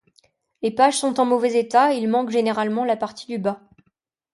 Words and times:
Les 0.63 0.71
pages 0.71 0.97
sont 0.97 1.19
en 1.19 1.25
mauvais 1.25 1.55
état 1.59 1.93
et 1.93 1.97
il 1.99 2.07
manque 2.07 2.31
généralement 2.31 2.85
la 2.85 2.97
partie 2.97 3.27
du 3.27 3.37
bas. 3.37 3.61